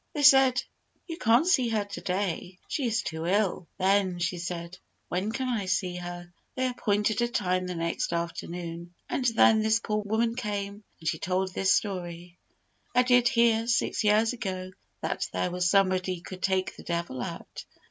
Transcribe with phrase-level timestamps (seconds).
[0.13, 0.63] They said,
[1.05, 5.47] "You can't see her to day she is too ill!" "Then," she said, "When can
[5.47, 10.33] I see her?" They appointed a time the next afternoon, and then this poor woman
[10.33, 12.39] came, and she told this story:
[12.95, 17.65] "I did hear, six years ago, that there was somebody could take the devil out.